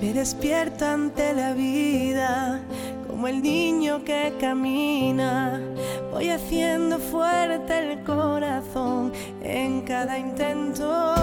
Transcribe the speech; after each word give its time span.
Me 0.00 0.12
despierto 0.12 0.84
ante 0.84 1.32
la 1.32 1.54
vida 1.54 2.60
como 3.06 3.28
el 3.28 3.42
niño 3.42 4.04
que 4.04 4.34
camina. 4.38 5.58
Voy 6.10 6.28
haciendo 6.28 6.98
fuerte 6.98 7.92
el 7.92 8.04
corazón 8.04 9.12
en 9.42 9.80
cada 9.82 10.18
intento. 10.18 11.14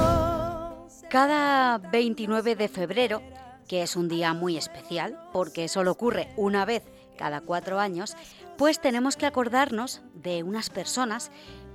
Cada 1.08 1.78
29 1.78 2.56
de 2.56 2.68
febrero, 2.68 3.22
que 3.68 3.84
es 3.84 3.96
un 3.96 4.08
día 4.08 4.34
muy 4.34 4.58
especial 4.58 5.20
porque 5.32 5.68
solo 5.68 5.92
ocurre 5.92 6.30
una 6.36 6.66
vez 6.66 6.82
cada 7.16 7.42
cuatro 7.42 7.80
años, 7.80 8.16
pues 8.58 8.82
tenemos 8.82 9.18
que 9.18 9.28
acordarnos 9.28 10.02
de 10.16 10.42
unas 10.42 10.72
personas 10.72 11.30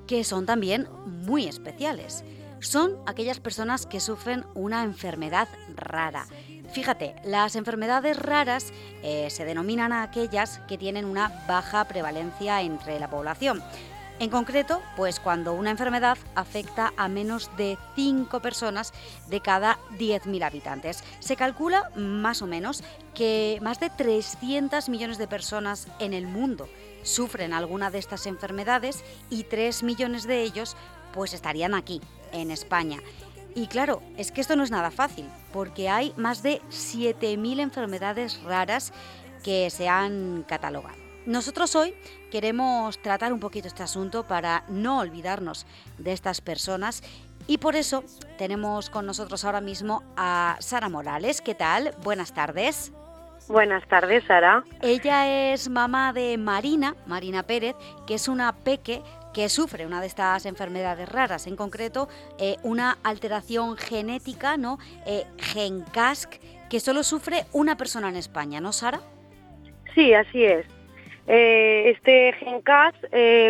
que 0.09 0.25
son 0.25 0.47
también 0.47 0.89
muy 1.07 1.47
especiales. 1.47 2.25
Son 2.59 2.97
aquellas 3.07 3.39
personas 3.39 3.87
que 3.87 4.01
sufren 4.01 4.45
una 4.55 4.83
enfermedad 4.83 5.49
rara 5.77 6.27
Fíjate, 6.73 7.15
las 7.25 7.57
enfermedades 7.57 8.19
raras 8.19 8.73
eh, 9.03 9.29
se 9.31 9.45
denominan 9.45 9.93
a 9.93 10.03
aquellas 10.03 10.61
que 10.69 10.79
tienen 10.79 11.05
una 11.05 11.45
baja 11.49 11.85
prevalencia 11.87 12.61
entre 12.63 13.01
la 13.01 13.09
población. 13.09 13.63
En 14.21 14.31
concreto, 14.31 14.83
pues 14.97 15.21
cuando 15.21 15.55
una 15.55 15.71
enfermedad 15.71 16.19
afecta 16.35 16.93
a 16.97 17.09
menos 17.09 17.51
de 17.57 17.79
5 17.95 18.41
personas 18.41 18.93
de 19.29 19.41
cada 19.41 19.79
10.000 19.97 20.45
habitantes. 20.45 21.05
Se 21.21 21.37
calcula 21.37 21.91
más 21.95 22.43
o 22.43 22.49
menos 22.49 22.83
que 23.15 23.61
más 23.63 23.79
de 23.79 23.91
300 23.91 24.89
millones 24.89 25.19
de 25.19 25.29
personas 25.29 25.87
en 26.01 26.15
el 26.15 26.27
mundo 26.27 26.69
sufren 27.05 27.53
alguna 27.53 27.93
de 27.93 27.99
estas 27.99 28.27
enfermedades 28.27 29.05
y 29.31 29.45
3 29.45 29.85
millones 29.85 30.27
de 30.27 30.43
ellos 30.43 30.77
pues 31.13 31.33
estarían 31.33 31.75
aquí, 31.75 32.01
en 32.33 32.51
España. 32.51 33.01
Y 33.55 33.67
claro, 33.67 34.03
es 34.17 34.31
que 34.31 34.41
esto 34.41 34.57
no 34.57 34.63
es 34.63 34.71
nada 34.71 34.91
fácil, 34.91 35.27
porque 35.53 35.89
hay 35.89 36.13
más 36.17 36.43
de 36.43 36.61
7.000 36.71 37.61
enfermedades 37.61 38.43
raras 38.43 38.93
que 39.43 39.71
se 39.71 39.89
han 39.89 40.45
catalogado. 40.47 40.97
Nosotros 41.27 41.75
hoy 41.77 41.95
queremos 42.31 43.01
tratar 43.03 43.33
un 43.33 43.41
poquito 43.41 43.69
este 43.69 43.83
asunto 43.83 44.25
para 44.25 44.65
no 44.69 45.01
olvidarnos 45.01 45.67
de 45.99 46.13
estas 46.13 46.41
personas 46.41 47.03
y 47.47 47.59
por 47.59 47.77
eso 47.77 48.05
tenemos 48.39 48.89
con 48.91 49.07
nosotros 49.07 49.45
ahora 49.45 49.61
mismo 49.61 50.03
a 50.17 50.57
Sara 50.61 50.89
Morales. 50.89 51.41
¿Qué 51.41 51.55
tal? 51.55 51.95
Buenas 52.03 52.33
tardes. 52.33 52.93
Buenas 53.49 53.87
tardes, 53.89 54.23
Sara. 54.27 54.63
Ella 54.83 55.53
es 55.53 55.71
mamá 55.71 56.13
de 56.13 56.37
Marina, 56.37 56.95
Marina 57.07 57.43
Pérez, 57.43 57.75
que 58.07 58.15
es 58.15 58.29
una 58.29 58.53
peque 58.53 59.03
que 59.39 59.49
sufre 59.49 59.87
una 59.87 60.01
de 60.01 60.09
estas 60.09 60.47
enfermedades 60.47 61.09
raras, 61.09 61.47
en 61.47 61.55
concreto 61.55 62.09
eh, 62.41 62.57
una 62.65 62.99
alteración 63.05 63.77
genética, 63.77 64.57
¿no? 64.57 64.79
Eh, 65.07 65.27
GenCasc, 65.39 66.41
que 66.69 66.81
solo 66.81 67.05
sufre 67.05 67.45
una 67.53 67.77
persona 67.77 68.09
en 68.09 68.17
España, 68.17 68.61
¿no, 68.61 68.73
Sara? 68.73 68.99
Sí, 69.95 70.13
así 70.13 70.45
es. 70.45 70.67
Eh, 71.29 71.95
este 71.95 72.33
GenCasc 72.33 72.99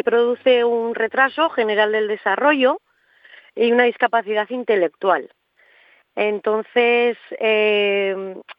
produce 0.05 0.63
un 0.63 0.95
retraso 0.95 1.49
general 1.49 1.93
del 1.93 2.07
desarrollo 2.07 2.83
y 3.57 3.73
una 3.73 3.85
discapacidad 3.85 4.51
intelectual. 4.51 5.31
Entonces, 6.17 7.17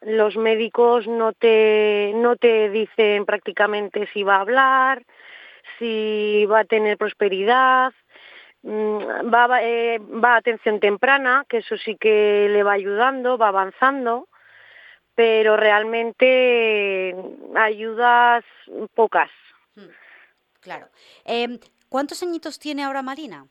los 0.01 0.35
médicos 0.35 1.05
no 1.05 1.33
te, 1.33 2.11
no 2.15 2.37
te 2.37 2.71
dicen 2.71 3.25
prácticamente 3.25 4.07
si 4.13 4.23
va 4.23 4.37
a 4.37 4.41
hablar, 4.41 5.03
si 5.77 6.45
va 6.45 6.59
a 6.59 6.65
tener 6.65 6.97
prosperidad, 6.97 7.93
mm, 8.63 9.33
va, 9.33 9.63
eh, 9.63 9.99
va 9.99 10.33
a 10.33 10.37
atención 10.37 10.79
temprana, 10.79 11.45
que 11.47 11.57
eso 11.57 11.77
sí 11.77 11.97
que 11.97 12.47
le 12.49 12.63
va 12.63 12.73
ayudando, 12.73 13.37
va 13.37 13.49
avanzando, 13.49 14.27
pero 15.15 15.57
realmente 15.57 17.15
ayudas 17.55 18.43
pocas. 18.95 19.29
Hmm, 19.75 19.91
claro. 20.61 20.87
Em, 21.25 21.59
¿Cuántos 21.89 22.21
añitos 22.21 22.59
tiene 22.59 22.83
ahora 22.83 23.01
Marina? 23.01 23.47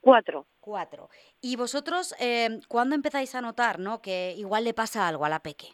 Cuatro. 0.00 0.46
Cuatro. 0.60 1.08
¿Y 1.40 1.56
vosotros 1.56 2.14
eh, 2.20 2.60
cuándo 2.68 2.94
empezáis 2.94 3.34
a 3.34 3.40
notar 3.40 3.78
¿no? 3.78 4.02
que 4.02 4.34
igual 4.36 4.64
le 4.64 4.74
pasa 4.74 5.08
algo 5.08 5.24
a 5.24 5.28
la 5.28 5.40
peque? 5.40 5.68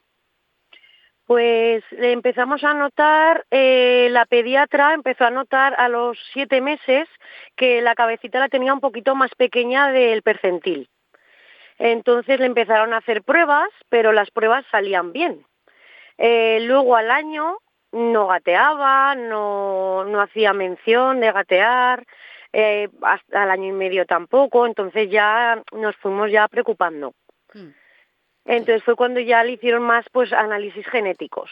Pues 1.26 1.82
empezamos 1.90 2.62
a 2.62 2.72
notar, 2.72 3.44
eh, 3.50 4.08
la 4.12 4.26
pediatra 4.26 4.94
empezó 4.94 5.24
a 5.24 5.30
notar 5.30 5.74
a 5.76 5.88
los 5.88 6.16
siete 6.32 6.60
meses 6.60 7.08
que 7.56 7.82
la 7.82 7.96
cabecita 7.96 8.38
la 8.38 8.48
tenía 8.48 8.72
un 8.72 8.80
poquito 8.80 9.16
más 9.16 9.34
pequeña 9.34 9.90
del 9.90 10.22
percentil. 10.22 10.88
Entonces 11.78 12.38
le 12.38 12.46
empezaron 12.46 12.94
a 12.94 12.98
hacer 12.98 13.24
pruebas, 13.24 13.68
pero 13.88 14.12
las 14.12 14.30
pruebas 14.30 14.64
salían 14.70 15.12
bien. 15.12 15.44
Eh, 16.16 16.60
luego 16.62 16.94
al 16.94 17.10
año 17.10 17.58
no 17.90 18.28
gateaba, 18.28 19.16
no, 19.16 20.04
no 20.04 20.20
hacía 20.20 20.52
mención 20.52 21.20
de 21.20 21.32
gatear, 21.32 22.04
eh, 22.52 22.88
hasta 23.02 23.44
el 23.44 23.50
año 23.50 23.68
y 23.68 23.72
medio 23.72 24.06
tampoco, 24.06 24.64
entonces 24.64 25.10
ya 25.10 25.62
nos 25.72 25.96
fuimos 25.96 26.30
ya 26.30 26.46
preocupando. 26.46 27.14
Hmm. 27.52 27.70
Entonces 28.46 28.82
fue 28.84 28.96
cuando 28.96 29.20
ya 29.20 29.42
le 29.44 29.52
hicieron 29.52 29.82
más 29.82 30.06
pues 30.12 30.32
análisis 30.32 30.86
genéticos. 30.86 31.50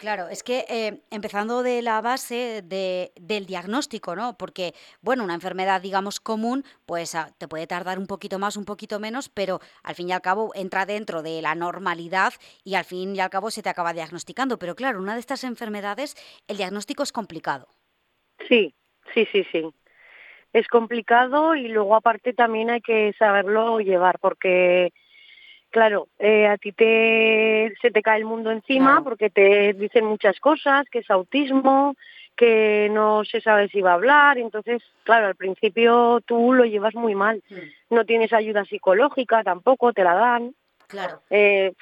Claro, 0.00 0.28
es 0.30 0.42
que 0.42 0.64
eh, 0.70 1.02
empezando 1.10 1.62
de 1.62 1.82
la 1.82 2.00
base 2.00 2.62
del 2.62 3.46
diagnóstico, 3.46 4.16
¿no? 4.16 4.34
Porque, 4.38 4.72
bueno, 5.02 5.24
una 5.24 5.34
enfermedad, 5.34 5.82
digamos, 5.82 6.20
común, 6.20 6.64
pues 6.86 7.14
ah, 7.14 7.28
te 7.36 7.48
puede 7.48 7.66
tardar 7.66 7.98
un 7.98 8.06
poquito 8.06 8.38
más, 8.38 8.56
un 8.56 8.64
poquito 8.64 8.98
menos, 8.98 9.28
pero 9.28 9.60
al 9.82 9.94
fin 9.94 10.08
y 10.08 10.12
al 10.12 10.22
cabo 10.22 10.52
entra 10.54 10.86
dentro 10.86 11.20
de 11.22 11.42
la 11.42 11.54
normalidad 11.54 12.32
y 12.64 12.76
al 12.76 12.84
fin 12.84 13.14
y 13.14 13.20
al 13.20 13.28
cabo 13.28 13.50
se 13.50 13.62
te 13.62 13.68
acaba 13.68 13.92
diagnosticando. 13.92 14.58
Pero 14.58 14.74
claro, 14.74 15.00
una 15.00 15.12
de 15.12 15.20
estas 15.20 15.44
enfermedades, 15.44 16.16
el 16.48 16.56
diagnóstico 16.56 17.02
es 17.02 17.12
complicado. 17.12 17.68
Sí, 18.48 18.74
sí, 19.12 19.28
sí, 19.30 19.44
sí. 19.52 19.68
Es 20.54 20.66
complicado 20.66 21.54
y 21.54 21.68
luego 21.68 21.94
aparte 21.94 22.32
también 22.32 22.70
hay 22.70 22.80
que 22.80 23.12
saberlo 23.18 23.80
llevar 23.80 24.18
porque 24.18 24.94
claro, 25.70 26.08
eh, 26.18 26.46
a 26.46 26.58
ti 26.58 26.72
te, 26.72 27.72
se 27.80 27.90
te 27.90 28.02
cae 28.02 28.18
el 28.18 28.24
mundo 28.24 28.50
encima 28.50 29.02
porque 29.02 29.30
te 29.30 29.72
dicen 29.72 30.04
muchas 30.04 30.38
cosas, 30.40 30.86
que 30.90 30.98
es 31.00 31.10
autismo, 31.10 31.94
que 32.36 32.88
no 32.90 33.24
se 33.24 33.40
sabe 33.40 33.68
si 33.68 33.80
va 33.80 33.92
a 33.92 33.94
hablar, 33.94 34.38
entonces, 34.38 34.82
claro, 35.04 35.26
al 35.26 35.36
principio 35.36 36.20
tú 36.26 36.52
lo 36.52 36.64
llevas 36.64 36.94
muy 36.94 37.14
mal. 37.14 37.42
Hmm. 37.48 37.94
No 37.94 38.04
tienes 38.04 38.32
ayuda 38.32 38.64
psicológica 38.64 39.42
tampoco, 39.42 39.92
te 39.92 40.04
la 40.04 40.14
dan. 40.14 40.54
Claro. 40.86 41.22
Eh, 41.30 41.72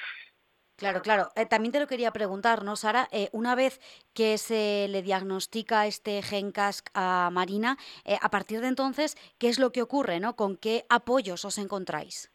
Claro, 0.77 1.03
claro. 1.03 1.29
Eh, 1.35 1.45
también 1.45 1.73
te 1.73 1.81
lo 1.81 1.89
quería 1.89 2.13
preguntar, 2.13 2.63
¿no, 2.63 2.77
Sara? 2.77 3.09
una 3.33 3.57
vez 3.57 3.81
que 4.15 4.39
se 4.39 4.87
le 4.89 5.03
diagnostica 5.03 5.89
este 5.89 6.23
GenCasc 6.23 6.89
a 6.95 7.31
Marina, 7.33 7.77
a 8.23 8.31
partir 8.31 8.61
de 8.61 8.69
entonces, 8.69 9.17
¿qué 9.39 9.49
es 9.49 9.59
lo 9.59 9.73
que 9.73 9.83
ocurre, 9.83 10.21
no? 10.21 10.37
¿Con 10.37 10.57
qué 10.57 10.85
apoyos 10.89 11.45
os 11.45 11.59
encontráis? 11.59 12.31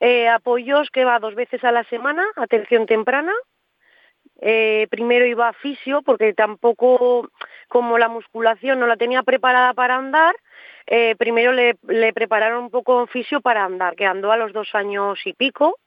Eh, 0.00 0.28
apoyos 0.28 0.90
que 0.90 1.04
va 1.04 1.18
dos 1.18 1.34
veces 1.34 1.62
a 1.64 1.72
la 1.72 1.84
semana, 1.84 2.24
atención 2.36 2.86
temprana. 2.86 3.32
Eh, 4.40 4.86
primero 4.90 5.24
iba 5.26 5.48
a 5.48 5.52
fisio 5.52 6.02
porque 6.02 6.34
tampoco, 6.34 7.30
como 7.68 7.98
la 7.98 8.08
musculación 8.08 8.80
no 8.80 8.86
la 8.86 8.96
tenía 8.96 9.22
preparada 9.22 9.72
para 9.74 9.96
andar, 9.96 10.34
eh, 10.86 11.14
primero 11.16 11.52
le, 11.52 11.76
prepararon 12.12 12.64
un 12.64 12.70
poco 12.70 13.06
fisio 13.06 13.40
para 13.40 13.64
andar, 13.64 13.94
que 13.94 14.06
andó 14.06 14.32
a 14.32 14.36
los 14.36 14.52
dos 14.52 14.74
años 14.74 15.18
y 15.24 15.32
pico. 15.32 15.78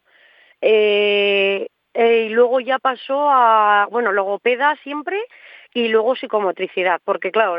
y 0.62 2.30
luego 2.30 2.60
ya 2.60 2.80
pasó 2.80 3.30
a, 3.30 3.88
bueno, 3.92 4.12
logopeda 4.12 4.76
siempre 4.84 5.20
y 5.74 5.90
luego 5.90 6.16
psicomotricidad, 6.16 7.02
porque 7.04 7.32
claro, 7.32 7.58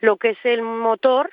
lo 0.00 0.16
que 0.16 0.30
es 0.30 0.38
el 0.44 0.62
motor 0.62 1.30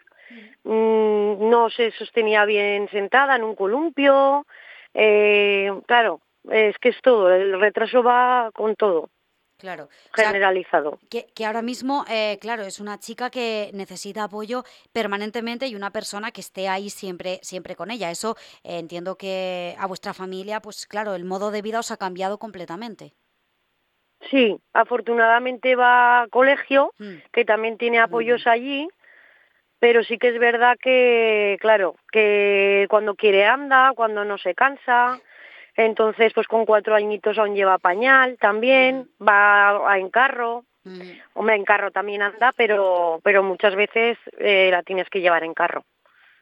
Mm, 0.64 1.50
no 1.50 1.70
se 1.70 1.92
sostenía 1.92 2.46
bien 2.46 2.90
sentada 2.90 3.36
en 3.36 3.44
un 3.44 3.56
columpio. 3.56 4.46
Eh, 4.94 5.72
claro, 5.88 6.22
es 6.50 6.78
que 6.80 6.90
es 6.90 7.02
todo, 7.02 7.34
el 7.34 7.60
retraso 7.60 8.04
va 8.04 8.52
con 8.54 8.76
todo. 8.76 9.10
Claro. 9.58 9.90
Generalizado. 10.14 11.00
que, 11.10 11.46
ahora 11.46 11.62
mismo, 11.62 12.06
eh, 12.10 12.38
claro, 12.40 12.64
es 12.64 12.80
una 12.80 12.98
chica 12.98 13.30
que 13.30 13.72
necesita 13.74 14.24
apoyo 14.24 14.64
permanentemente 14.94 15.68
y 15.68 15.76
una 15.76 15.92
persona 15.92 16.32
que 16.32 16.40
esté 16.40 16.70
ahí 16.70 16.90
siempre, 16.90 17.40
siempre 17.42 17.76
con 17.76 17.92
ella. 17.92 18.10
Eso 18.10 18.38
eh, 18.64 18.80
entiendo 18.80 19.18
que 19.18 19.76
a 19.78 19.86
vuestra 19.86 20.14
familia, 20.14 20.62
pues 20.62 20.88
claro, 20.88 21.14
el 21.14 21.26
modo 21.26 21.52
de 21.52 21.62
vida 21.62 21.80
os 21.80 21.92
ha 21.92 21.98
cambiado 21.98 22.40
completamente. 22.40 23.12
Sí, 24.32 24.58
afortunadamente 24.72 25.76
va 25.76 26.22
a 26.22 26.28
colegio, 26.30 26.94
mm. 26.98 27.16
que 27.34 27.44
también 27.44 27.78
tiene 27.78 28.00
apoyos 28.00 28.48
allí 28.48 28.88
pero 29.80 30.04
sí 30.04 30.18
que 30.18 30.30
es 30.30 30.40
verdad 30.40 30.78
que, 30.82 31.58
claro, 31.62 31.96
que 32.12 32.86
cuando 32.90 33.16
quiere 33.16 33.46
anda, 33.46 33.94
cuando 33.96 34.26
no 34.26 34.38
se 34.38 34.54
cansa, 34.54 35.20
entonces 35.76 36.34
pues 36.34 36.48
con 36.48 36.66
cuatro 36.66 36.96
añitos 36.96 37.38
aún 37.38 37.56
lleva 37.56 37.78
pañal 37.78 38.38
también, 38.40 39.10
va 39.26 39.98
en 39.98 40.10
carro, 40.10 40.66
hombre, 41.34 41.56
en 41.56 41.64
carro 41.64 41.92
también 41.92 42.22
anda, 42.22 42.54
pero, 42.56 43.20
pero 43.24 43.44
muchas 43.44 43.76
veces 43.76 44.18
eh, 44.38 44.70
la 44.72 44.84
tienes 44.84 45.10
que 45.10 45.22
llevar 45.22 45.44
en 45.44 45.54
carro. 45.54 45.84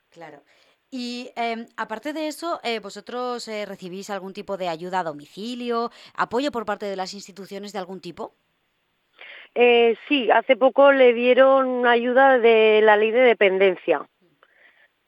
Claro. 0.10 0.42
Y 0.90 1.32
em, 1.36 1.68
aparte 1.76 2.14
de 2.14 2.28
eso, 2.28 2.62
eh, 2.64 2.80
¿vosotros 2.80 3.48
eh, 3.50 3.66
recibís 3.66 4.10
algún 4.10 4.34
tipo 4.34 4.56
de 4.56 4.70
ayuda 4.70 5.02
a 5.02 5.04
domicilio, 5.04 5.92
apoyo 6.16 6.52
por 6.52 6.66
parte 6.66 6.86
de 6.86 6.96
las 6.96 7.14
instituciones 7.14 7.74
de 7.74 7.80
algún 7.80 8.00
tipo? 8.00 8.36
Eh, 9.60 9.96
sí, 10.08 10.30
hace 10.30 10.56
poco 10.56 10.92
le 10.92 11.14
dieron 11.14 11.88
ayuda 11.88 12.38
de 12.38 12.82
la 12.84 12.96
ley 12.96 13.10
de 13.12 13.22
dependencia. 13.22 14.08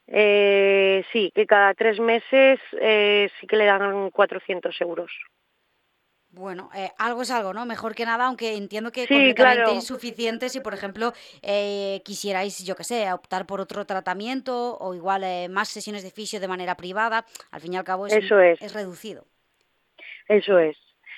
sí, 0.06 1.30
que 1.34 1.46
cada 1.46 1.72
tres 1.74 2.00
meses 2.00 2.58
sí 2.70 3.46
que 3.46 3.56
le 3.56 3.66
dan 3.66 4.10
400 4.10 4.80
euros. 4.80 5.12
Bueno, 6.32 6.70
eh, 6.76 6.90
algo 6.98 7.22
es 7.22 7.30
algo, 7.32 7.52
¿no? 7.52 7.66
Mejor 7.66 7.94
que 7.94 8.04
nada, 8.04 8.26
aunque 8.26 8.56
entiendo 8.56 8.92
que 8.92 9.08
completamente 9.08 9.72
insuficiente 9.72 10.48
si, 10.48 10.60
por 10.60 10.74
ejemplo, 10.74 11.12
eh, 11.42 12.02
quisierais, 12.04 12.64
yo 12.64 12.76
qué 12.76 12.84
sé, 12.84 13.12
optar 13.12 13.46
por 13.46 13.60
otro 13.60 13.84
tratamiento 13.84 14.78
o 14.78 14.94
igual 14.94 15.24
eh, 15.24 15.48
más 15.48 15.68
sesiones 15.68 16.04
de 16.04 16.10
fisio 16.12 16.38
de 16.38 16.46
manera 16.46 16.76
privada, 16.76 17.26
al 17.50 17.60
fin 17.60 17.72
y 17.72 17.76
al 17.78 17.84
cabo 17.84 18.06
es, 18.06 18.12
Eso 18.12 18.38
es. 18.38 18.62
es 18.62 18.72
reducido. 18.72 19.26
Eso 20.28 20.58
es. 20.60 20.76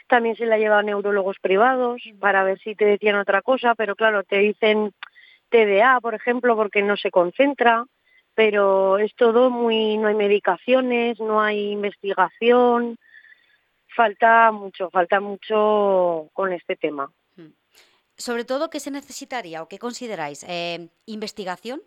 También 0.09 0.37
se 0.37 0.47
la 0.47 0.59
lleva 0.59 0.79
a 0.79 0.83
neurólogos 0.83 1.39
privados 1.41 2.03
para 2.21 2.45
ver 2.45 2.59
si 2.61 2.75
te 2.75 2.85
decían 2.85 3.17
otra 3.17 3.43
cosa, 3.43 3.75
pero 3.75 3.97
claro, 3.97 4.25
te 4.25 4.39
dicen 4.39 4.93
TDA, 5.49 6.01
por 6.01 6.15
ejemplo, 6.15 6.57
porque 6.57 6.83
no 6.83 6.97
se 6.97 7.11
concentra, 7.11 7.85
pero 8.35 8.99
es 8.99 9.15
todo 9.15 9.51
muy, 9.51 9.97
no 9.99 10.09
hay 10.09 10.15
medicaciones, 10.15 11.21
no 11.21 11.41
hay 11.41 11.73
investigación, 11.73 12.99
falta 13.95 14.51
mucho, 14.53 14.91
falta 14.91 15.21
mucho 15.21 16.29
con 16.33 16.53
este 16.53 16.77
tema. 16.77 17.11
Sobre 18.17 18.45
todo, 18.45 18.71
¿qué 18.71 18.79
se 18.79 18.91
necesitaría 18.91 19.63
o 19.63 19.69
qué 19.69 19.79
consideráis? 19.79 20.45
Eh, 20.49 20.89
¿Investigación? 21.07 21.83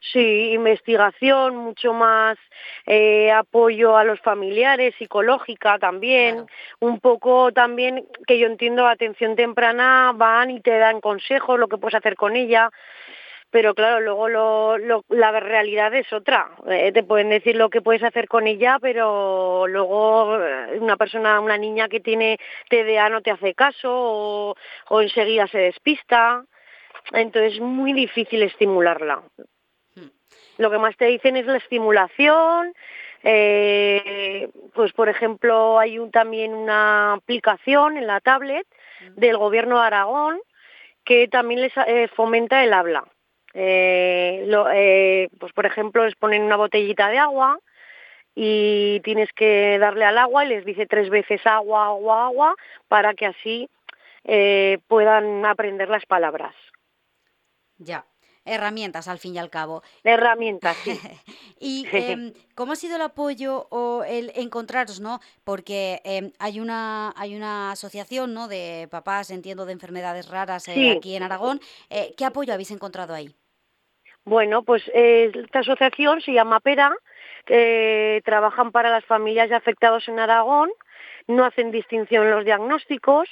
Sí, 0.00 0.52
investigación, 0.52 1.56
mucho 1.56 1.92
más 1.92 2.38
eh, 2.86 3.32
apoyo 3.32 3.96
a 3.96 4.04
los 4.04 4.20
familiares, 4.20 4.94
psicológica 4.96 5.78
también, 5.78 6.46
un 6.78 7.00
poco 7.00 7.52
también 7.52 8.06
que 8.26 8.38
yo 8.38 8.46
entiendo 8.46 8.86
atención 8.86 9.34
temprana, 9.34 10.12
van 10.14 10.50
y 10.52 10.60
te 10.60 10.78
dan 10.78 11.00
consejos, 11.00 11.58
lo 11.58 11.66
que 11.68 11.78
puedes 11.78 11.96
hacer 11.96 12.14
con 12.14 12.36
ella, 12.36 12.70
pero 13.50 13.74
claro, 13.74 14.00
luego 14.00 14.28
lo, 14.78 15.04
la 15.08 15.40
realidad 15.40 15.92
es 15.94 16.12
otra. 16.12 16.50
Eh, 16.68 16.92
te 16.92 17.02
pueden 17.02 17.30
decir 17.30 17.56
lo 17.56 17.70
que 17.70 17.80
puedes 17.82 18.02
hacer 18.02 18.28
con 18.28 18.46
ella, 18.46 18.78
pero 18.80 19.66
luego 19.66 20.38
eh, 20.40 20.78
una 20.80 20.96
persona, 20.96 21.40
una 21.40 21.56
niña 21.58 21.88
que 21.88 22.00
tiene 22.00 22.38
TDA 22.68 23.08
no 23.08 23.22
te 23.22 23.30
hace 23.30 23.54
caso 23.54 23.90
o, 23.90 24.54
o 24.90 25.00
enseguida 25.00 25.46
se 25.48 25.58
despista. 25.58 26.44
Entonces 27.12 27.54
es 27.54 27.60
muy 27.60 27.92
difícil 27.94 28.42
estimularla. 28.42 29.22
Lo 30.58 30.70
que 30.70 30.78
más 30.78 30.96
te 30.96 31.06
dicen 31.06 31.36
es 31.36 31.46
la 31.46 31.56
estimulación. 31.56 32.74
Eh, 33.24 34.48
pues 34.74 34.92
por 34.92 35.08
ejemplo 35.08 35.78
hay 35.78 35.98
un, 35.98 36.12
también 36.12 36.54
una 36.54 37.14
aplicación 37.14 37.96
en 37.96 38.06
la 38.06 38.20
tablet 38.20 38.64
del 39.16 39.36
gobierno 39.36 39.80
de 39.80 39.86
Aragón 39.86 40.38
que 41.04 41.26
también 41.26 41.62
les 41.62 41.72
fomenta 42.12 42.62
el 42.62 42.72
habla. 42.72 43.04
Eh, 43.54 44.44
lo, 44.46 44.70
eh, 44.70 45.30
pues 45.40 45.52
por 45.52 45.66
ejemplo, 45.66 46.04
les 46.04 46.14
ponen 46.14 46.42
una 46.42 46.56
botellita 46.56 47.08
de 47.08 47.18
agua 47.18 47.58
y 48.34 49.00
tienes 49.00 49.32
que 49.32 49.78
darle 49.78 50.04
al 50.04 50.18
agua 50.18 50.44
y 50.44 50.48
les 50.48 50.64
dice 50.64 50.86
tres 50.86 51.10
veces 51.10 51.44
agua, 51.46 51.86
agua, 51.86 52.26
agua, 52.26 52.56
para 52.88 53.14
que 53.14 53.26
así 53.26 53.68
eh, 54.24 54.78
puedan 54.86 55.44
aprender 55.44 55.88
las 55.88 56.06
palabras. 56.06 56.54
Ya, 57.78 58.04
herramientas 58.48 59.08
al 59.08 59.18
fin 59.18 59.34
y 59.34 59.38
al 59.38 59.50
cabo. 59.50 59.82
Herramientas, 60.04 60.76
sí. 60.78 60.98
¿Y 61.60 61.86
em, 61.92 62.32
cómo 62.54 62.72
ha 62.72 62.76
sido 62.76 62.96
el 62.96 63.02
apoyo 63.02 63.66
o 63.70 64.04
el 64.04 64.32
encontraros, 64.34 65.00
no? 65.00 65.20
Porque 65.44 66.00
em, 66.04 66.32
hay 66.38 66.60
una 66.60 67.12
hay 67.16 67.36
una 67.36 67.72
asociación, 67.72 68.34
¿no? 68.34 68.48
De 68.48 68.88
papás, 68.90 69.30
entiendo, 69.30 69.66
de 69.66 69.72
enfermedades 69.72 70.28
raras 70.28 70.68
aquí 70.68 71.14
en 71.14 71.22
Aragón. 71.22 71.60
¿Qué 71.88 72.24
apoyo 72.24 72.52
habéis 72.52 72.70
encontrado 72.70 73.14
ahí? 73.14 73.34
Bueno, 74.24 74.62
pues 74.62 74.82
eh, 74.94 75.32
esta 75.34 75.60
asociación 75.60 76.20
se 76.20 76.32
llama 76.32 76.60
PERA, 76.60 76.94
trabajan 78.24 78.72
para 78.72 78.90
las 78.90 79.04
familias 79.04 79.48
de 79.48 79.56
afectados 79.56 80.06
en 80.08 80.18
Aragón, 80.18 80.70
no 81.26 81.44
hacen 81.44 81.70
distinción 81.70 82.24
en 82.24 82.32
los 82.32 82.44
diagnósticos, 82.44 83.28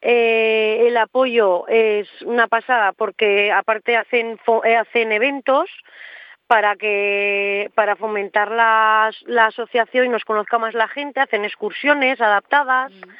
eh, 0.00 0.86
el 0.86 0.96
apoyo 0.96 1.66
es 1.68 2.08
una 2.22 2.48
pasada 2.48 2.92
porque 2.92 3.52
aparte 3.52 3.96
hacen, 3.96 4.38
eh, 4.64 4.76
hacen 4.76 5.12
eventos 5.12 5.68
para 6.46 6.76
que 6.76 7.70
para 7.74 7.96
fomentar 7.96 8.50
la, 8.50 9.10
la 9.26 9.46
asociación 9.46 10.06
y 10.06 10.08
nos 10.08 10.24
conozca 10.24 10.58
más 10.58 10.74
la 10.74 10.88
gente, 10.88 11.20
hacen 11.20 11.44
excursiones 11.44 12.20
adaptadas, 12.20 12.92
mm. 12.92 13.10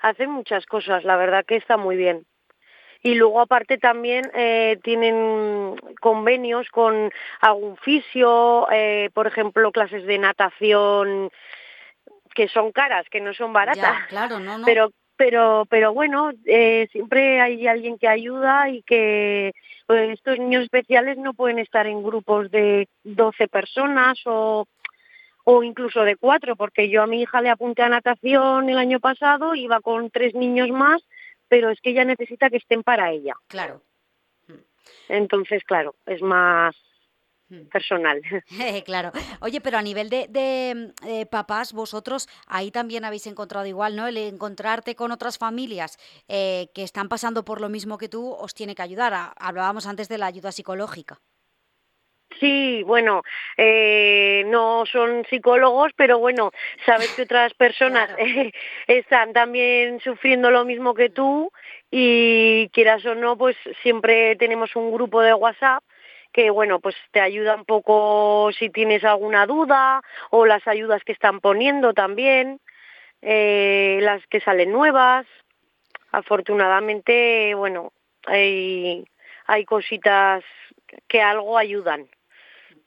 hacen 0.00 0.30
muchas 0.30 0.64
cosas, 0.66 1.04
la 1.04 1.16
verdad 1.16 1.44
que 1.44 1.56
está 1.56 1.76
muy 1.76 1.96
bien 1.96 2.24
y 3.02 3.14
luego 3.14 3.40
aparte 3.40 3.78
también 3.78 4.30
eh, 4.34 4.78
tienen 4.82 5.76
convenios 6.00 6.68
con 6.68 7.10
algún 7.40 7.76
fisio, 7.78 8.70
eh, 8.70 9.10
por 9.14 9.26
ejemplo, 9.26 9.72
clases 9.72 10.04
de 10.04 10.18
natación 10.18 11.30
que 12.34 12.48
son 12.48 12.72
caras, 12.72 13.06
que 13.10 13.20
no 13.20 13.34
son 13.34 13.52
baratas. 13.52 14.06
claro, 14.08 14.38
no, 14.38 14.58
no. 14.58 14.64
Pero 14.64 14.90
pero 15.20 15.66
pero 15.68 15.92
bueno, 15.92 16.30
eh, 16.46 16.88
siempre 16.92 17.42
hay 17.42 17.66
alguien 17.66 17.98
que 17.98 18.08
ayuda 18.08 18.70
y 18.70 18.80
que 18.82 19.52
pues, 19.86 20.10
estos 20.10 20.38
niños 20.38 20.62
especiales 20.62 21.18
no 21.18 21.34
pueden 21.34 21.58
estar 21.58 21.86
en 21.86 22.02
grupos 22.02 22.50
de 22.50 22.88
12 23.04 23.48
personas 23.48 24.18
o 24.24 24.66
o 25.44 25.62
incluso 25.62 26.04
de 26.04 26.16
cuatro, 26.16 26.56
porque 26.56 26.88
yo 26.88 27.02
a 27.02 27.06
mi 27.06 27.22
hija 27.22 27.40
le 27.42 27.50
apunté 27.50 27.82
a 27.82 27.88
natación 27.88 28.68
el 28.70 28.78
año 28.78 29.00
pasado, 29.00 29.54
iba 29.54 29.80
con 29.80 30.10
tres 30.10 30.34
niños 30.34 30.70
más 30.70 31.02
pero 31.50 31.68
es 31.70 31.80
que 31.80 31.90
ella 31.90 32.04
necesita 32.04 32.48
que 32.48 32.58
estén 32.58 32.84
para 32.84 33.10
ella. 33.10 33.34
Claro. 33.48 33.82
Entonces, 35.08 35.64
claro, 35.64 35.96
es 36.06 36.22
más. 36.22 36.76
Personal. 37.70 38.20
claro. 38.84 39.12
Oye, 39.40 39.60
pero 39.60 39.78
a 39.78 39.82
nivel 39.82 40.08
de, 40.10 40.26
de 40.28 40.92
eh, 41.06 41.26
papás, 41.26 41.72
vosotros 41.72 42.28
ahí 42.46 42.70
también 42.70 43.04
habéis 43.04 43.26
encontrado 43.26 43.66
igual, 43.66 43.96
¿no? 43.96 44.06
El 44.06 44.16
encontrarte 44.16 44.94
con 44.94 45.12
otras 45.12 45.38
familias 45.38 45.98
eh, 46.28 46.68
que 46.74 46.82
están 46.82 47.08
pasando 47.08 47.44
por 47.44 47.60
lo 47.60 47.68
mismo 47.68 47.98
que 47.98 48.08
tú 48.08 48.32
os 48.32 48.54
tiene 48.54 48.74
que 48.74 48.82
ayudar. 48.82 49.32
Hablábamos 49.36 49.86
antes 49.86 50.08
de 50.08 50.18
la 50.18 50.26
ayuda 50.26 50.52
psicológica. 50.52 51.18
Sí, 52.38 52.84
bueno, 52.84 53.22
eh, 53.56 54.44
no 54.46 54.86
son 54.86 55.26
psicólogos, 55.28 55.92
pero 55.96 56.18
bueno, 56.18 56.52
sabes 56.86 57.12
que 57.12 57.22
otras 57.22 57.52
personas 57.54 58.08
están 58.86 59.32
también 59.32 60.00
sufriendo 60.00 60.50
lo 60.50 60.64
mismo 60.64 60.94
que 60.94 61.10
tú 61.10 61.50
y 61.90 62.68
quieras 62.72 63.04
o 63.04 63.14
no, 63.14 63.36
pues 63.36 63.56
siempre 63.82 64.36
tenemos 64.36 64.74
un 64.76 64.92
grupo 64.92 65.20
de 65.20 65.34
WhatsApp 65.34 65.82
que 66.32 66.50
bueno, 66.50 66.80
pues 66.80 66.94
te 67.10 67.20
ayuda 67.20 67.56
un 67.56 67.64
poco 67.64 68.50
si 68.52 68.70
tienes 68.70 69.04
alguna 69.04 69.46
duda 69.46 70.02
o 70.30 70.46
las 70.46 70.66
ayudas 70.68 71.02
que 71.04 71.12
están 71.12 71.40
poniendo 71.40 71.92
también, 71.92 72.60
eh, 73.22 73.98
las 74.02 74.26
que 74.28 74.40
salen 74.40 74.72
nuevas. 74.72 75.26
Afortunadamente, 76.12 77.54
bueno, 77.54 77.92
hay, 78.26 79.04
hay 79.46 79.64
cositas 79.64 80.44
que 81.08 81.22
algo 81.22 81.58
ayudan. 81.58 82.08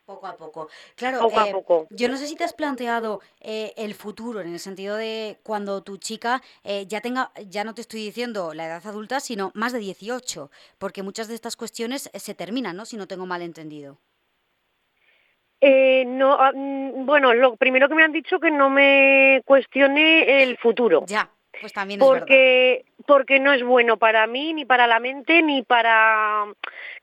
Poco 0.05 0.27
a 0.27 0.35
poco. 0.35 0.67
Claro, 0.95 1.29
eh, 1.31 1.85
yo 1.91 2.09
no 2.09 2.17
sé 2.17 2.27
si 2.27 2.35
te 2.35 2.43
has 2.43 2.51
planteado 2.51 3.21
eh, 3.39 3.71
el 3.77 3.93
futuro 3.93 4.41
en 4.41 4.51
el 4.51 4.59
sentido 4.59 4.97
de 4.97 5.37
cuando 5.43 5.81
tu 5.81 5.95
chica 5.95 6.41
eh, 6.65 6.85
ya 6.87 6.99
tenga, 6.99 7.31
ya 7.47 7.63
no 7.63 7.73
te 7.73 7.79
estoy 7.79 8.01
diciendo 8.01 8.53
la 8.53 8.65
edad 8.65 8.85
adulta, 8.85 9.21
sino 9.21 9.51
más 9.55 9.71
de 9.71 9.79
18, 9.79 10.51
porque 10.77 11.03
muchas 11.03 11.29
de 11.29 11.35
estas 11.35 11.55
cuestiones 11.55 12.09
se 12.13 12.35
terminan, 12.35 12.75
¿no? 12.75 12.85
Si 12.85 12.97
no 12.97 13.07
tengo 13.07 13.25
mal 13.25 13.41
entendido. 13.41 13.97
no, 15.61 16.33
ah, 16.33 16.51
mm, 16.53 17.05
bueno, 17.05 17.33
lo 17.33 17.55
primero 17.55 17.87
que 17.87 17.95
me 17.95 18.03
han 18.03 18.11
dicho 18.11 18.41
que 18.41 18.51
no 18.51 18.69
me 18.69 19.41
cuestione 19.45 20.43
el 20.43 20.57
futuro. 20.57 21.05
Ya, 21.07 21.29
pues 21.61 21.71
también 21.71 22.01
es 22.01 22.05
porque, 22.05 22.83
Porque 23.07 23.39
no 23.39 23.53
es 23.53 23.63
bueno 23.63 23.95
para 23.95 24.27
mí, 24.27 24.53
ni 24.53 24.65
para 24.65 24.85
la 24.85 24.99
mente, 24.99 25.41
ni 25.41 25.61
para... 25.63 26.43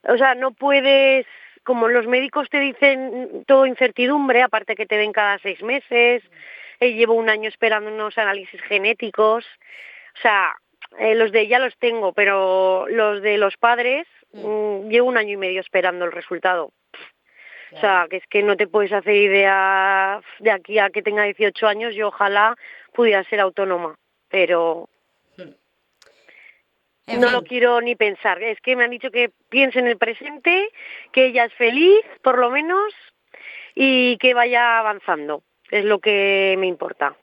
O 0.07 0.19
sea, 0.19 0.35
no 0.35 0.50
puedes 0.50 1.25
como 1.64 1.88
los 1.88 2.07
médicos 2.07 2.49
te 2.49 2.61
dicen 2.61 3.45
todo 3.47 3.67
incertidumbre, 3.67 4.43
aparte 4.43 4.76
que 4.76 4.87
te 4.87 4.97
ven 4.97 5.12
cada 5.12 5.38
seis 5.38 5.62
meses, 5.62 6.23
eh, 6.81 6.93
llevo 6.95 7.14
un 7.14 7.29
año 7.29 7.49
esperando 7.49 7.93
unos 7.93 8.17
análisis 8.19 8.61
genéticos, 8.62 9.45
o 10.17 10.21
sea, 10.23 10.57
eh, 10.99 11.14
los 11.14 11.31
de 11.33 11.43
ella 11.43 11.59
los 11.59 11.76
tengo, 11.79 12.12
pero 12.12 12.87
los 12.88 13.23
de 13.23 13.38
los 13.38 13.57
padres 13.57 14.07
mm. 14.33 14.40
Mm, 14.40 14.88
llevo 14.88 15.09
un 15.09 15.19
año 15.19 15.35
y 15.35 15.37
medio 15.37 15.61
esperando 15.61 16.05
el 16.05 16.12
resultado. 16.12 16.73
O 17.73 17.79
sea, 17.79 18.09
que 18.11 18.17
es 18.17 18.26
que 18.26 18.43
no 18.43 18.57
te 18.57 18.67
puedes 18.67 18.93
hacer 18.93 19.14
idea 19.14 20.21
de 20.40 20.50
aquí 20.50 20.81
a 20.81 20.90
que 20.90 21.02
tenga 21.02 21.23
18 21.23 21.69
años, 21.69 21.95
yo 21.95 22.09
ojalá 22.09 22.57
pudiera 22.93 23.23
ser 23.25 23.38
autónoma, 23.38 23.95
pero 24.29 24.88
no 27.19 27.31
lo 27.31 27.43
quiero 27.43 27.81
ni 27.81 27.97
pensar. 27.97 28.43
Es 28.43 28.61
que 28.61 28.76
me 28.76 28.85
han 28.85 28.90
dicho 28.90 29.11
que 29.11 29.31
piense 29.49 29.79
en 29.79 29.87
el 29.87 29.99
presente, 29.99 30.71
que 31.12 31.26
ella 31.26 31.45
es 31.45 31.55
feliz, 31.55 32.05
por 32.23 32.38
lo 32.38 32.50
menos, 32.50 32.93
y 33.75 34.17
que 34.19 34.35
vaya 34.35 34.79
avanzando. 34.79 35.43
Es 35.71 35.85
lo 35.85 35.99
que 35.99 36.57
me 36.59 36.67
importa. 36.67 37.17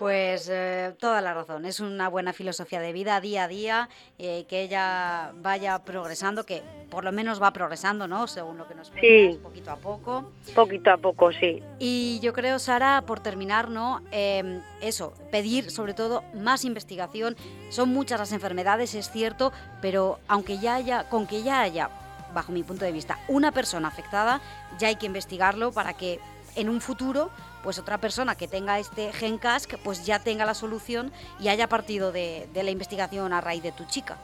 Pues 0.00 0.48
eh, 0.50 0.94
toda 0.98 1.20
la 1.20 1.34
razón, 1.34 1.66
es 1.66 1.78
una 1.78 2.08
buena 2.08 2.32
filosofía 2.32 2.80
de 2.80 2.90
vida 2.90 3.20
día 3.20 3.44
a 3.44 3.48
día, 3.48 3.88
eh, 4.18 4.46
que 4.48 4.62
ella 4.62 5.32
vaya 5.42 5.78
progresando, 5.84 6.46
que 6.46 6.62
por 6.88 7.04
lo 7.04 7.12
menos 7.12 7.40
va 7.40 7.52
progresando, 7.52 8.08
¿no? 8.08 8.26
Según 8.26 8.56
lo 8.56 8.66
que 8.66 8.74
nos 8.74 8.90
sí. 8.98 9.38
poquito 9.42 9.70
a 9.70 9.76
poco. 9.76 10.32
Poquito 10.54 10.90
a 10.90 10.96
poco, 10.96 11.30
sí. 11.32 11.62
Y 11.78 12.18
yo 12.22 12.32
creo, 12.32 12.58
Sara, 12.58 13.02
por 13.06 13.20
terminar, 13.20 13.68
¿no? 13.68 14.00
Em, 14.10 14.62
eso, 14.80 15.12
pedir 15.30 15.70
sobre 15.70 15.92
todo 15.92 16.24
más 16.32 16.64
investigación. 16.64 17.36
Son 17.68 17.90
muchas 17.90 18.18
las 18.18 18.32
enfermedades, 18.32 18.94
es 18.94 19.10
cierto, 19.10 19.52
pero 19.82 20.18
aunque 20.28 20.56
ya 20.56 20.76
haya, 20.76 21.10
con 21.10 21.26
que 21.26 21.42
ya 21.42 21.60
haya, 21.60 21.90
bajo 22.32 22.52
mi 22.52 22.62
punto 22.62 22.86
de 22.86 22.92
vista, 22.92 23.18
una 23.28 23.52
persona 23.52 23.88
afectada, 23.88 24.40
ya 24.78 24.88
hay 24.88 24.96
que 24.96 25.04
investigarlo 25.04 25.72
para 25.72 25.92
que 25.92 26.20
en 26.56 26.70
un 26.70 26.80
futuro 26.80 27.30
pues 27.62 27.78
otra 27.78 27.98
persona 27.98 28.36
que 28.36 28.48
tenga 28.48 28.78
este 28.78 29.12
gen 29.12 29.38
CASC 29.38 29.76
pues 29.82 30.04
ya 30.06 30.18
tenga 30.18 30.44
la 30.44 30.54
solución 30.54 31.12
y 31.38 31.48
haya 31.48 31.68
partido 31.68 32.12
de, 32.12 32.48
la 32.54 32.70
investigación 32.70 33.32
a 33.32 33.40
raíz 33.40 33.62
de 33.62 33.72
tu 33.72 33.84
chica. 33.86 34.16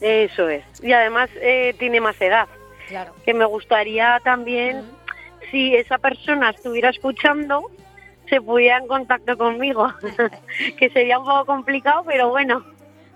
Eso 0.00 0.48
es. 0.48 0.64
Y 0.82 0.92
además 0.92 1.30
eh, 1.36 1.74
tiene 1.78 2.00
más 2.00 2.20
edad. 2.20 2.48
Claro. 2.88 3.14
Que 3.24 3.34
me 3.34 3.44
gustaría 3.44 4.20
también, 4.24 4.84
si 5.50 5.74
esa 5.76 5.98
persona 5.98 6.50
estuviera 6.50 6.90
escuchando, 6.90 7.70
se 8.28 8.40
pudiera 8.40 8.78
en 8.78 8.86
contacto 8.86 9.36
conmigo. 9.38 9.92
que 10.78 10.90
sería 10.90 11.18
un 11.18 11.24
poco 11.24 11.46
complicado, 11.46 12.04
pero 12.06 12.30
bueno. 12.30 12.64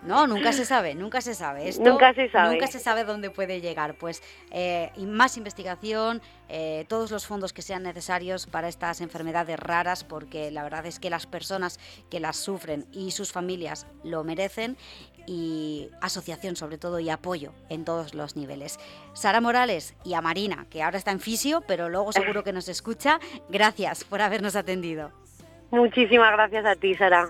No, 0.06 0.26
nunca 0.26 0.52
se 0.52 0.64
sabe, 0.64 0.94
nunca 0.94 1.20
se 1.20 1.34
sabe. 1.34 1.70
nunca 1.80 2.14
se 2.14 2.28
sabe. 2.28 2.54
Nunca 2.54 2.66
se 2.68 2.78
sabe 2.78 3.04
dónde 3.04 3.30
puede 3.30 3.60
llegar. 3.60 3.94
Pues 3.94 4.22
eh, 4.50 4.90
más 5.06 5.36
investigación, 5.36 6.22
eh, 6.48 6.84
todos 6.88 7.10
los 7.10 7.26
fondos 7.26 7.52
que 7.52 7.62
sean 7.62 7.82
necesarios 7.82 8.46
para 8.46 8.68
estas 8.68 9.00
enfermedades 9.00 9.58
raras, 9.58 10.04
porque 10.04 10.50
la 10.50 10.62
verdad 10.62 10.86
es 10.86 11.00
que 11.00 11.10
las 11.10 11.26
personas 11.26 11.80
que 12.10 12.20
las 12.20 12.36
sufren 12.36 12.86
y 12.92 13.10
sus 13.10 13.32
familias 13.32 13.86
lo 14.04 14.22
merecen 14.24 14.76
y 15.26 15.90
asociación 16.00 16.54
sobre 16.54 16.78
todo 16.78 17.00
y 17.00 17.10
apoyo 17.10 17.52
en 17.68 17.84
todos 17.84 18.14
los 18.14 18.36
niveles. 18.36 18.78
Sara 19.12 19.40
Morales 19.40 19.94
y 20.04 20.14
a 20.14 20.20
Marina, 20.20 20.66
que 20.70 20.82
ahora 20.82 20.98
está 20.98 21.10
en 21.10 21.20
fisio, 21.20 21.62
pero 21.66 21.88
luego 21.88 22.12
seguro 22.12 22.44
que 22.44 22.52
nos 22.52 22.68
escucha, 22.68 23.18
gracias 23.48 24.04
por 24.04 24.22
habernos 24.22 24.56
atendido. 24.56 25.10
Muchísimas 25.70 26.32
gracias 26.32 26.64
a 26.64 26.76
ti, 26.76 26.94
Sara. 26.94 27.28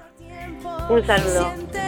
Un 0.90 1.06
saludo. 1.06 1.85